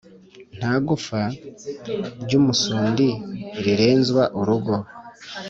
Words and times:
Nta 0.57 0.73
gufwa 0.87 1.19
ry’umusundi 2.23 3.07
rirenzwa 3.63 4.23
urugo. 4.39 4.75